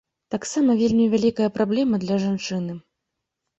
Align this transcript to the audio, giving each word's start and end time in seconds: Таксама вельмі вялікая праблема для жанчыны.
Таксама 0.35 0.75
вельмі 0.79 1.05
вялікая 1.13 1.51
праблема 1.59 2.01
для 2.07 2.19
жанчыны. 2.27 2.81